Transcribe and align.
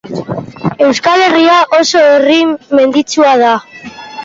Euskal 0.85 1.25
Herria 1.25 1.59
oso 1.81 2.03
herri 2.07 2.39
menditsua 2.81 3.37
da. 3.45 3.55